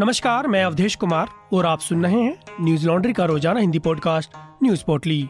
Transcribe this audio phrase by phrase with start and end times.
[0.00, 4.30] नमस्कार, मैं अवधेश कुमार और आप सुन रहे हैं न्यूज़ लॉन्ड्री का रोज़ाना हिंदी पॉडकास्ट,
[4.62, 5.22] न्यूज़ पोटली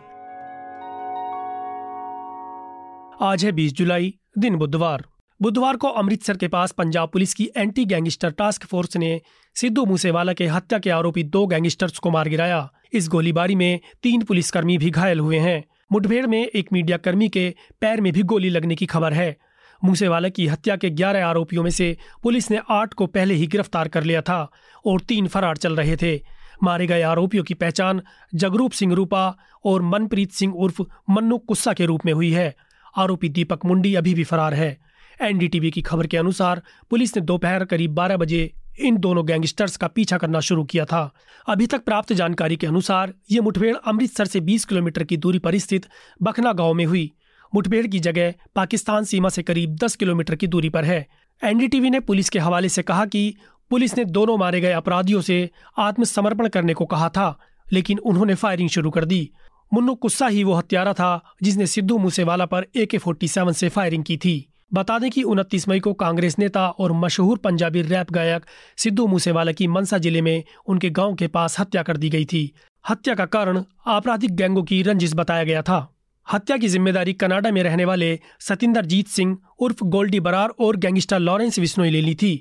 [3.20, 5.04] आज है 20 जुलाई, दिन बुधवार।
[5.42, 9.20] बुधवार को अमृतसर के पास पंजाब पुलिस की एंटी गैंगस्टर टास्क फोर्स ने
[9.54, 14.22] सिद्धू मूसेवाला के हत्या के आरोपी दो गैंगस्टर्स को मार गिराया। इस गोलीबारी में तीन
[14.22, 18.48] पुलिसकर्मी भी घायल हुए हैं। मुठभेड़ में एक मीडिया कर्मी के पैर में भी गोली
[18.48, 19.36] लगने की खबर है।
[19.84, 23.88] मूसेवाला की हत्या के 11 आरोपियों में से पुलिस ने आठ को पहले ही गिरफ़्तार
[23.88, 24.50] कर लिया था
[24.86, 26.20] और तीन फरार चल रहे थे।
[26.62, 28.02] मारे गए आरोपियों की पहचान
[28.34, 32.54] जगरूप सिंह रूपा और मनप्रीत सिंह उर्फ़ मन्नू कुस्सा के रूप में हुई है।
[32.96, 34.78] आरोपी दीपक मुंडी अभी भी फरार है।
[35.22, 39.86] एनडीटीवी की खबर के अनुसार पुलिस ने दोपहर करीब 12 बजे इन दोनों गैंगस्टर्स का
[39.86, 41.14] पीछा करना शुरू किया था।
[41.48, 45.58] अभी तक प्राप्त जानकारी के अनुसार ये मुठभेड़ अमृतसर से 20 किलोमीटर की दूरी पर
[45.58, 45.86] स्थित
[46.22, 47.12] बखना गाँव में हुई।
[47.54, 51.06] मुठभेड़ की जगह पाकिस्तान सीमा से करीब 10 किलोमीटर की दूरी पर है।
[51.42, 53.34] एनडीटीवी ने पुलिस के हवाले से कहा कि
[53.70, 57.38] पुलिस ने दोनों मारे गए अपराधियों से आत्मसमर्पण करने को कहा था,
[57.72, 59.30] लेकिन उन्होंने फायरिंग शुरू कर दी।
[59.72, 63.68] मुन्नू कुस्सा ही वो हत्यारा था जिसने सिद्धू मूसेवाला पर ए के फोर्टी सेवन से
[63.68, 68.10] फायरिंग की थी। बता दें कि उनतीस मई को कांग्रेस नेता और मशहूर पंजाबी रैप
[68.10, 68.46] गायक
[68.76, 72.50] सिद्धू मूसेवाला की मनसा ज़िले में उनके गाँव के पास हत्या कर दी गई थी।
[72.88, 75.93] हत्या का कारण आपराधिक गैंगों की रंजिश बताया गया था।
[76.32, 81.18] हत्या की ज़िम्मेदारी कनाडा में रहने वाले सतिंदर जीत सिंह उर्फ़ गोल्डी बरार और गैंगस्टर
[81.18, 82.32] लॉरेंस बिश्नोई ले ली थी।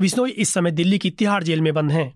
[0.00, 2.12] बिश्नोई इस समय दिल्ली की तिहाड़ जेल में बंद हैं।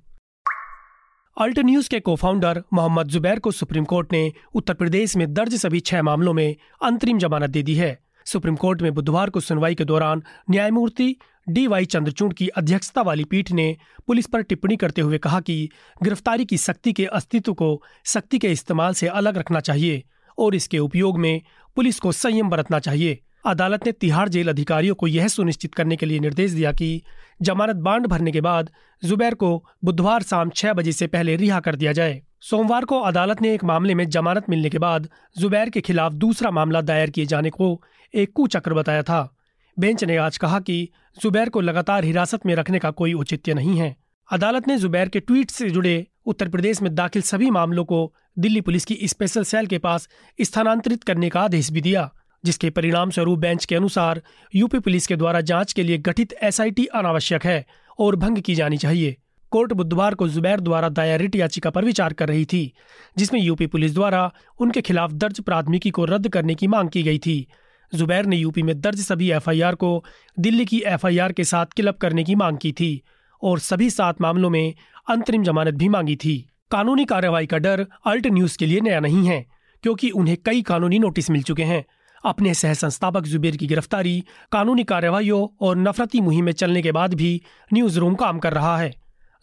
[1.36, 5.54] अल्ट न्यूज़ के को फाउंडर मोहम्मद जुबैर को सुप्रीम कोर्ट ने उत्तर प्रदेश में दर्ज
[5.54, 9.74] सभी छह मामलों में अंतरिम जमानत दे दी है। सुप्रीम कोर्ट में बुधवार को सुनवाई
[9.74, 11.16] के दौरान न्यायमूर्ति
[11.48, 13.76] डी वाई चंद्रचूड़ की अध्यक्षता वाली पीठ ने
[14.06, 15.68] पुलिस पर टिप्पणी करते हुए कहा कि
[16.02, 17.70] गिरफ्तारी की सख्ती के अस्तित्व को
[18.04, 20.02] सख्ती के इस्तेमाल से अलग रखना चाहिए।
[20.38, 21.40] और इसके उपयोग में
[21.76, 26.06] पुलिस को संयम बरतना चाहिए। अदालत ने तिहाड़ जेल अधिकारियों को यह सुनिश्चित करने के
[26.06, 27.02] लिए निर्देश दिया कि
[27.42, 28.70] जमानत बांड भरने के बाद
[29.04, 33.42] जुबैर को बुधवार शाम छह बजे से पहले रिहा कर दिया जाए। सोमवार को अदालत
[33.42, 37.26] ने एक मामले में जमानत मिलने के बाद जुबैर के खिलाफ दूसरा मामला दायर किए
[37.26, 37.82] जाने को
[38.14, 39.36] एक कुचक्र बताया था।
[39.78, 40.88] बेंच ने आज कहा कि
[41.22, 43.96] जुबैर को लगातार हिरासत में रखने का कोई औचित्य नहीं है।
[44.32, 48.60] अदालत ने जुबैर के ट्वीट से जुड़े उत्तर प्रदेश में दाखिल सभी मामलों को दिल्ली
[48.60, 50.08] पुलिस की स्पेशल सेल के पास
[50.42, 52.10] स्थानांतरित करने का आदेश भी दिया,
[52.44, 54.22] जिसके परिणाम स्वरूप बेंच के अनुसार
[54.54, 57.66] यूपी पुलिस के द्वारा जाँच के लिए गठित एसआईटी अनावश्यक है
[57.98, 59.16] और भंग की जानी चाहिए।
[59.50, 62.72] कोर्ट बुधवार को जुबैर द्वारा दायर रिट याचिका पर विचार कर रही थी,
[63.19, 67.19] जिसमें यूपी पुलिस द्वारा उनके खिलाफ दर्ज प्राथमिकी को रद्द करने की मांग की गई
[67.19, 67.46] थी।
[67.94, 70.04] जुबैर ने यूपी में दर्ज सभी एफआईआर को
[70.38, 73.02] दिल्ली की एफआईआर के साथ क्लब करने की मांग की थी
[73.42, 74.75] और सभी सात मामलों में
[75.10, 76.36] अंतरिम जमानत भी मांगी थी।
[76.71, 79.44] कानूनी कार्रवाई का डर अल्ट न्यूज़ के लिए नया नहीं है,
[79.84, 81.84] क्योंकि उन्हें कई कानूनी नोटिस मिल चुके हैं।
[82.25, 87.15] अपने सह संस्थापक जुबेर की गिरफ्तारी, कानूनी कार्रवाइयों और नफरती मुहिम में चलने के बाद
[87.15, 87.41] भी
[87.72, 88.94] न्यूज़ रूम काम कर रहा है।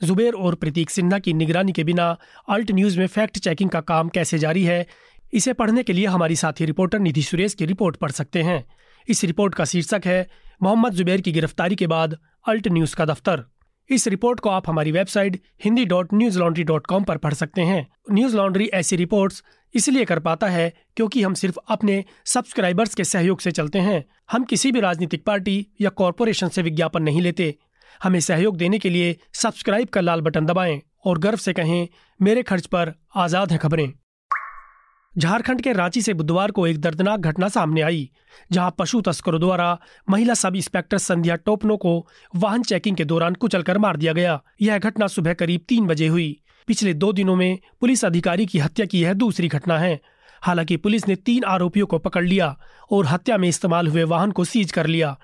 [0.02, 2.18] जुबेर और प्रतीक सिन्हा की निगरानी के बिना
[2.50, 4.86] अल्ट न्यूज़ में फैक्ट चेकिंग का काम कैसे जारी है,
[5.34, 8.64] इसे पढ़ने के लिए हमारी साथी रिपोर्टर निधि सुरेश की रिपोर्ट पढ़ सकते हैं।
[9.08, 10.28] इस रिपोर्ट का शीर्षक है,
[10.64, 12.18] मोहम्मद जुबेर की गिरफ्तारी के बाद
[12.48, 13.44] अल्ट न्यूज़ का दफ्तर।
[13.90, 17.88] इस रिपोर्ट को आप हमारी website Hindi dot Newslaundry dot com पर पढ़ सकते हैं।
[18.12, 23.40] न्यूज़ लॉन्ड्री ऐसी रिपोर्ट्स इसलिए कर पाता है क्योंकि हम सिर्फ़ अपने सब्सक्राइबर्स के सहयोग
[23.40, 27.56] से चलते हैं। हम किसी भी राजनीतिक पार्टी या कॉरपोरेशन से विज्ञापन नहीं लेते।
[28.04, 31.88] हमें सहयोग देने के लिए सब्सक्राइब का लाल बटन दबाएँ और गर्व से कहें,
[32.20, 33.92] मेरे खर्च पर आज़ाद हैं खबरें।
[35.18, 38.10] झारखंड के रांची से बुधवार को एक दर्दनाक घटना सामने आई,
[38.52, 39.78] जहाँ पशु तस्करों द्वारा
[40.10, 44.78] महिला सब इंस्पेक्टर संध्या टोपनो को वाहन चेकिंग के दौरान कुचलकर मार दिया गया। यह
[44.78, 49.02] घटना सुबह करीब तीन बजे हुई। पिछले दो दिनों में पुलिस अधिकारी की हत्या की
[49.02, 50.00] यह दूसरी घटना है।
[50.42, 52.58] हालाँकि पुलिस ने तीन आरोपियों को पकड़ लिया
[52.92, 55.18] और हत्या में इस्तेमाल हुए वाहन को सीज कर लिया।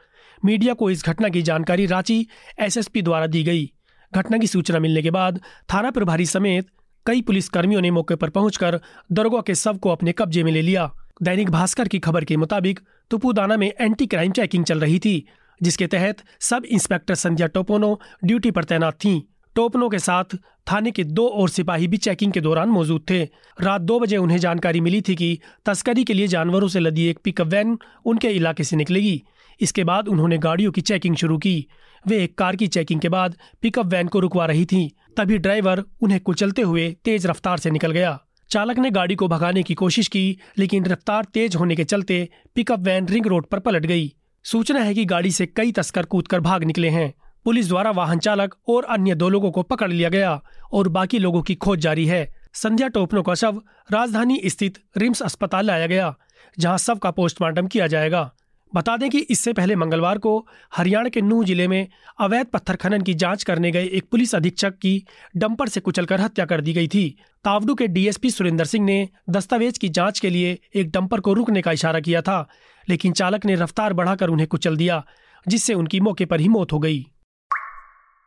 [0.46, 2.28] मीडिया को इस घटना की जानकारी रांची
[2.60, 3.72] एसएसपी द्वारा दी गई।
[4.16, 5.40] घटना की सूचना मिलने के बाद
[5.74, 6.68] थाना प्रभारी समेत
[7.06, 8.80] कई पुलिस कर्मियों ने मौके पर पहुंचकर
[9.12, 10.92] दरोगा के शव को अपने कब्जे में ले लिया।
[11.24, 12.80] दैनिक भास्कर की खबर के मुताबिक
[13.12, 15.26] तुपुदाना में एंटी क्राइम चेकिंग चल रही थी,
[15.62, 19.22] जिसके तहत सब इंस्पेक्टर संध्या टोपोनो ड्यूटी पर तैनात थीं।
[19.56, 20.36] टोपनो के साथ
[20.72, 23.24] थाने के दो और सिपाही भी चेकिंग के दौरान मौजूद थे।
[23.62, 27.20] रात दो बजे उन्हें जानकारी मिली थी कि तस्करी के लिए जानवरों से लदी एक
[27.24, 29.24] पिकअप वैन उनके इलाके से निकलेगी।
[29.60, 31.68] इसके बाद उन्होंने गाड़ियों की चेकिंग शुरू की।
[32.06, 35.84] वे एक कार की चेकिंग के बाद पिकअप वैन को रुकवा रही थी। तभी ड्राइवर
[36.02, 38.20] उन्हें कुचलते हुए तेज रफ्तार से निकल गया।
[38.50, 42.80] चालक ने गाड़ी को भगाने की कोशिश की, लेकिन रफ्तार तेज होने के चलते पिकअप
[42.80, 44.12] वैन रिंग रोड पर पलट गई।
[44.46, 47.14] सूचना है कि गाड़ी से कई तस्कर कूदकर भाग निकले हैं।
[47.46, 50.42] पुलिस द्वारा वाहन चालक और अन्य दो लोगों को पकड़ लिया गया
[50.74, 53.62] और बाकी लोगों की खोज जारी है। संध्या टोपनो का शव
[53.92, 56.14] राजधानी स्थित रिम्स अस्पताल लाया गया,
[56.58, 58.32] जहाँ शव का पोस्टमार्टम किया जाएगा।
[58.76, 61.88] बता दें कि इससे पहले मंगलवार को हरियाणा के नूह ज़िले में
[62.20, 65.04] अवैध पत्थर खनन की जाँच करने गए एक पुलिस अधीक्षक की
[65.38, 67.10] डंपर से कुचलकर हत्या कर दी गई थी।
[67.46, 71.62] तावडू के डीएसपी सुरेंद्र सिंह ने दस्तावेज़ की जाँच के लिए एक डंपर को रुकने
[71.62, 72.48] का इशारा किया था,
[72.90, 75.04] लेकिन चालक ने रफ्तार बढ़ाकर उन्हें कुचल दिया,
[75.48, 77.06] जिससे उनकी मौके पर ही मौत हो गई।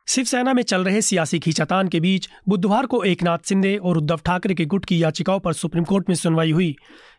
[0.09, 4.55] शिवसेना में चल रहे सियासी खींचातान के बीच बुधवार को एकनाथ सिंधे और उद्धव ठाकरे
[4.55, 6.75] के गुट की याचिकाओं पर सुप्रीम कोर्ट में सुनवाई हुई।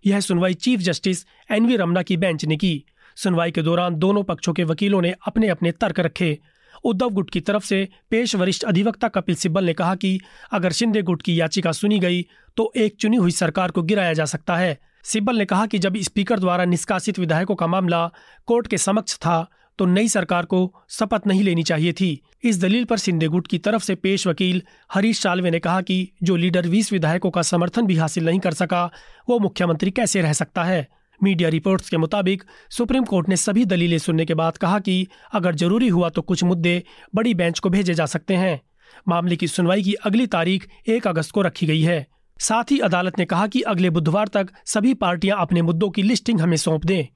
[0.06, 2.84] यह सुनवाई चीफ जस्टिस एनवी रमना की बेंच ने की।
[3.16, 6.38] सुनवाई के दौरान दोनों पक्षों के वकीलों ने अपने अपने तर्क रखे।
[6.84, 10.20] उद्धव गुट की तरफ़ से पेश वरिष्ठ अधिवक्ता कपिल सिब्बल ने कहा कि
[10.52, 12.26] अगर शिंदे गुट की याचिका सुनी गई
[12.58, 15.98] तो एक चुनी हुई सरकार को गिराया जा सकता है। सिब्बल ने कहा कि जब
[15.98, 18.08] स्पीकर द्वारा निष्कासित विधायकों का मामला
[18.48, 19.46] कोर्ट के समक्ष था
[19.80, 23.58] तो नई सरकार को शपथ नहीं लेनी चाहिए थी। इस दलील पर सिंधे गुट की
[23.58, 24.62] तरफ़ से पेश वकील
[24.94, 28.54] हरीश सालवे ने कहा कि जो लीडर बीस विधायकों का समर्थन भी हासिल नहीं कर
[28.54, 28.86] सका,
[29.30, 30.88] वो मुख्यमंत्री कैसे रह सकता है?
[31.24, 35.56] मीडिया रिपोर्ट्स के मुताबिक सुप्रीम कोर्ट ने सभी दलीलें सुनने के बाद कहा कि अगर
[35.56, 36.84] ज़रूरी हुआ तो कुछ मुद्दे
[37.16, 38.62] बड़ी बेंच को भेजे जा सकते हैं।
[39.08, 42.08] मामले की सुनवाई की अगली तारीख एक अगस्त को रखी गई है।
[42.40, 46.42] साथ ही अदालत ने कहा कि अगले बुधवार तक सभी पार्टियाँ अपने मुद्दों की लिस्टिंग
[46.42, 47.08] हमें सौंप दें।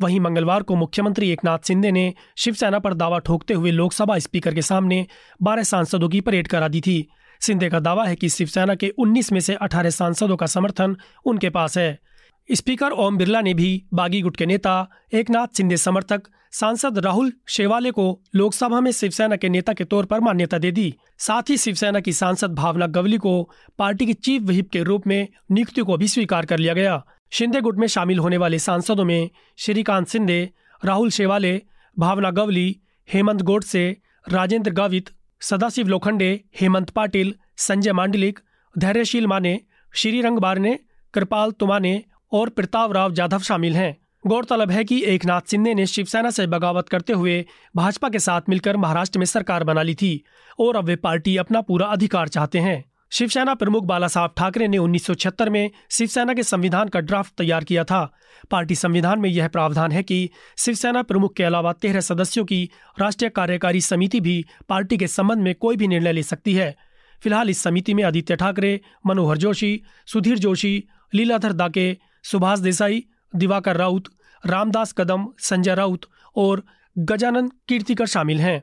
[0.00, 4.62] वहीं मंगलवार को मुख्यमंत्री एकनाथ शिंदे ने शिवसेना पर दावा ठोकते हुए लोकसभा स्पीकर के
[4.62, 5.06] सामने
[5.42, 7.08] बारह सांसदों की परेड करा दी थी।
[7.40, 11.50] सिंधे का दावा है कि शिवसेना के 19 में से 18 सांसदों का समर्थन उनके
[11.50, 11.98] पास है।
[12.48, 16.22] स्पीकर ओम बिरला ने भी बागी गुट के नेता, एकनाथ सिंधे समर्थक,
[16.52, 20.94] सांसद राहुल शेवाले को लोकसभा में शिवसेना के नेता के तौर पर मान्यता दे दी।
[21.18, 25.28] साथ ही शिवसेना की सांसद भावना गवली को पार्टी की चीफ व्हिप के रूप में
[25.50, 29.30] नियुक्ति को भी स्वीकार कर लिया गया। शिंदे गुट में शामिल होने वाले सांसदों में
[29.56, 30.50] श्रीकांत सिंधे
[30.84, 31.62] राहुल शेवाले,
[31.98, 32.76] भावना गवली,
[33.12, 33.96] हेमंत गोडसे
[34.28, 35.10] राजेंद्र गावित,
[35.40, 38.38] सदाशिव लोखंडे, हेमंत पाटिल, संजय मांडलिक,
[38.78, 39.60] धैर्यशील माने
[39.94, 40.78] श्रीरंग बारने
[41.14, 42.02] कृपाल तुमाने
[42.32, 43.96] और प्रताप राव जाधव शामिल हैं।
[44.26, 47.44] गौरतलब है कि एकनाथ शिंदे ने शिवसेना से बगावत करते हुए
[47.76, 50.22] भाजपा के साथ मिलकर महाराष्ट्र में सरकार बना ली थी
[50.60, 54.78] और अब वे पार्टी अपना पूरा अधिकार चाहते हैं। शिवसेना प्रमुख बाला साहब ठाकरे ने
[54.78, 58.12] उन्नीस सौ छिहत्तर में शिवसेना के संविधान का ड्राफ्ट तैयार किया था।
[58.50, 63.30] पार्टी संविधान में यह प्रावधान है कि शिवसेना प्रमुख के अलावा तेरह सदस्यों की राष्ट्रीय
[63.30, 66.74] कार्यकारी समिति भी पार्टी के संबंध में कोई भी निर्णय ले सकती है।
[67.22, 70.84] फ़िलहाल इस समिति में आदित्य ठाकरे, मनोहर जोशी, सुधीर जोशी,
[71.14, 71.92] लीलाधर दाके
[72.24, 74.04] सुभाष देसाई, दिवाकर राउत,
[74.46, 76.06] रामदास कदम, संजय राउत
[76.36, 76.62] और
[76.98, 78.62] गजानन कीर्तिकर शामिल हैं।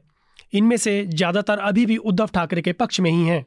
[0.54, 3.45] इनमें से ज़्यादातर अभी भी उद्धव ठाकरे के पक्ष में ही हैं।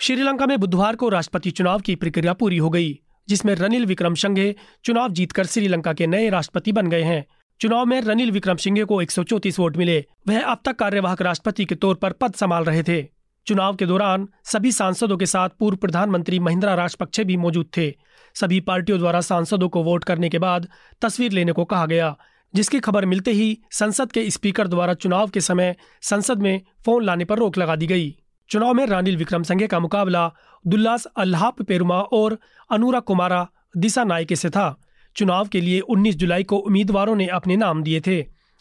[0.00, 2.98] श्रीलंका में बुधवार को राष्ट्रपति चुनाव की प्रक्रिया पूरी हो गई,
[3.28, 4.54] जिसमें रनिल विक्रम सिंघे
[4.84, 7.24] चुनाव जीतकर श्रीलंका के नए राष्ट्रपति बन गए हैं।
[7.60, 9.10] चुनाव में रनिल विक्रम सिंघे को एक
[9.58, 13.02] वोट मिले। वह अब तक कार्यवाहक राष्ट्रपति के तौर पर पद संभाल रहे थे।
[13.46, 17.90] चुनाव के दौरान सभी सांसदों के साथ पूर्व प्रधानमंत्री महिंद्रा राजपक्षे भी मौजूद थे।
[18.40, 20.68] सभी पार्टियों द्वारा सांसदों को वोट करने के बाद
[21.02, 22.16] तस्वीर लेने को कहा गया,
[22.54, 27.24] जिसकी खबर मिलते ही संसद के स्पीकर द्वारा चुनाव के समय संसद में फ़ोन लाने
[27.24, 28.16] पर रोक लगा दी गई।
[28.50, 30.32] चुनाव में रानिल विक्रम संघे का मुकाबला
[30.66, 32.38] दुल्लास अल्लाप पेरुमा और
[32.70, 33.46] अनुरा कुमारा
[33.76, 34.80] दिशा नायके से था।
[35.16, 38.20] चुनाव के लिए 19 जुलाई को उम्मीदवारों ने अपने नाम दिए थे।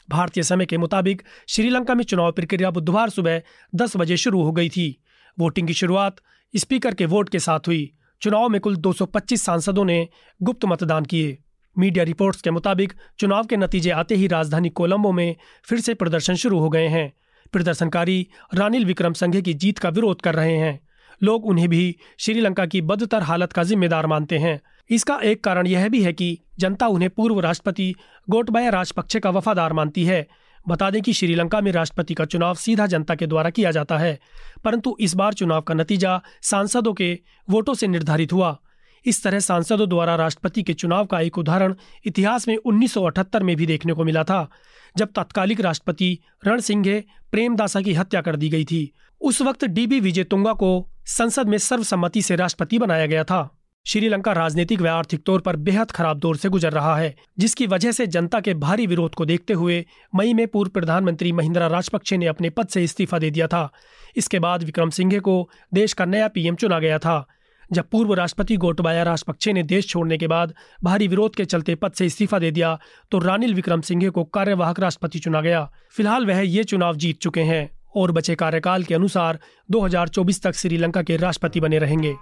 [0.09, 3.41] भारतीय समय के मुताबिक श्रीलंका में चुनाव प्रक्रिया बुधवार सुबह
[3.75, 5.03] 10 बजे शुरू हो गई थी।
[5.39, 6.15] वोटिंग की शुरुआत
[6.56, 10.08] स्पीकर के वोट के साथ हुई। चुनाव में कुल 225 सांसदों ने
[10.44, 11.38] गुप्त मतदान किए।
[11.78, 16.36] मीडिया रिपोर्ट्स के मुताबिक, चुनाव के नतीजे आते ही राजधानी कोलंबो में फिर से प्रदर्शन
[16.36, 17.14] शुरू हो गए हैं।
[17.52, 20.80] प्रदर्शनकारी रानिल विक्रम संघे की जीत का विरोध कर रहे हैं।
[21.24, 25.89] लोग उन्हें भी श्रीलंका की बदतर हालत का जिम्मेदार मानते हैं। इसका एक कारण यह
[25.89, 27.96] भी है कि जनता उन्हें पूर्व राष्ट्रपति
[28.30, 30.27] गोटबाया राजपक्षे का वफादार मानती है।
[30.67, 34.19] बता दें कि श्रीलंका में राष्ट्रपति का चुनाव सीधा जनता के द्वारा किया जाता है,
[34.63, 37.19] परंतु इस बार चुनाव का नतीजा सांसदों के
[37.50, 38.57] वोटों से निर्धारित हुआ।
[39.05, 43.65] इस तरह सांसदों द्वारा राष्ट्रपति के चुनाव का एक उदाहरण इतिहास में 1978 में भी
[43.65, 44.50] देखने को मिला था,
[44.97, 50.00] जब तत्कालिक राष्ट्रपति रण सिंघे प्रेमदासा की हत्या कर दी गई थी। उस वक्त डीबी
[50.00, 53.57] विजय तुंगा को संसद में सर्वसम्मति से राष्ट्रपति बनाया गया था।
[53.88, 57.91] श्रीलंका राजनीतिक व आर्थिक तौर पर बेहद खराब दौर से गुजर रहा है, जिसकी वजह
[57.91, 62.25] से जनता के भारी विरोध को देखते हुए मई में पूर्व प्रधानमंत्री महिंद्रा राजपक्षे ने
[62.25, 63.70] अपने पद से इस्तीफा दे दिया था।
[64.17, 67.25] इसके बाद विक्रम सिंघे को देश का नया पीएम चुना गया था।
[67.72, 70.53] जब पूर्व राष्ट्रपति गोटबाया राजपक्षे ने देश छोड़ने के बाद
[70.84, 72.77] भारी विरोध के चलते पद से इस्तीफा दे दिया
[73.12, 77.41] तो रानिल विक्रम सिंघे को कार्यवाहक राष्ट्रपति चुना गया। फ़िलहाल वह ये चुनाव जीत चुके
[77.44, 79.39] हैं और बचे कार्यकाल के अनुसार
[79.70, 82.15] 2024 तक श्रीलंका के राष्ट्रपति बने रहेंगे।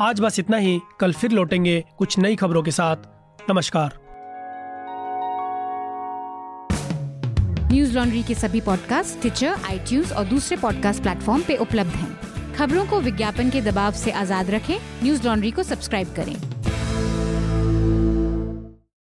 [0.00, 2.96] आज बस इतना ही। कल फिर लौटेंगे कुछ नई खबरों के साथ।
[3.50, 3.98] नमस्कार।
[7.72, 9.78] न्यूज़ लॉन्ड्री के सभी पॉडकास्ट ट्विटर आई
[10.16, 14.78] और दूसरे पॉडकास्ट प्लेटफॉर्म पे उपलब्ध हैं। खबरों को विज्ञापन के दबाव से आज़ाद रखें।
[15.02, 16.36] न्यूज़ लॉन्ड्री को सब्सक्राइब करें।